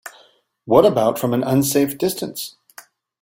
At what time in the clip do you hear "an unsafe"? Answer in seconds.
1.31-1.95